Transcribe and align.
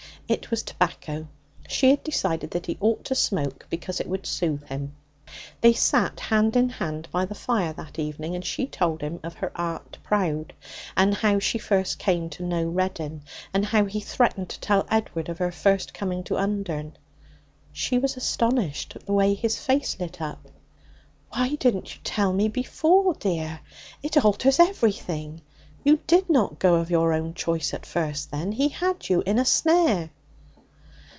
It 0.27 0.49
was 0.49 0.63
tobacco. 0.63 1.27
She 1.67 1.89
had 1.89 2.05
decided 2.05 2.51
that 2.51 2.65
he 2.67 2.77
ought 2.79 3.03
to 3.03 3.15
smoke, 3.15 3.67
because 3.69 3.99
it 3.99 4.07
would 4.07 4.25
soothe 4.25 4.63
him. 4.63 4.93
They 5.59 5.73
sat 5.73 6.21
hand 6.21 6.55
in 6.55 6.69
hand 6.69 7.09
by 7.11 7.25
the 7.25 7.35
fire 7.35 7.73
that 7.73 7.99
evening, 7.99 8.33
and 8.33 8.45
she 8.45 8.65
told 8.65 9.01
him 9.01 9.19
of 9.23 9.33
her 9.33 9.51
aunt 9.57 9.97
Prowde, 10.05 10.53
and 10.95 11.15
how 11.15 11.39
she 11.39 11.57
first 11.57 11.99
came 11.99 12.29
to 12.29 12.43
know 12.43 12.63
Reddin, 12.63 13.23
and 13.53 13.65
how 13.65 13.83
he 13.83 13.99
threatened 13.99 14.47
to 14.51 14.59
tell 14.61 14.87
Edward 14.89 15.27
of 15.27 15.37
her 15.39 15.51
first 15.51 15.93
coming 15.93 16.23
to 16.23 16.37
Undern. 16.37 16.95
She 17.73 17.97
was 17.97 18.15
astonished 18.15 18.93
at 18.95 19.05
the 19.05 19.11
way 19.11 19.33
his 19.33 19.57
face 19.59 19.99
lit 19.99 20.21
up. 20.21 20.47
'Why 21.33 21.55
didn't 21.55 21.93
you 21.95 21.99
tell 22.05 22.31
me 22.31 22.45
that 22.47 22.53
before, 22.53 23.15
dear? 23.15 23.59
It 24.01 24.15
alters 24.15 24.61
everything. 24.61 25.41
You 25.83 25.99
did 26.07 26.29
not 26.29 26.57
go 26.57 26.75
of 26.75 26.89
your 26.89 27.11
own 27.11 27.33
choice 27.33 27.73
at 27.73 27.85
first, 27.85 28.31
then. 28.31 28.53
He 28.53 28.69
had 28.69 29.09
you 29.09 29.23
in 29.25 29.37
a 29.37 29.43
snare.' 29.43 30.09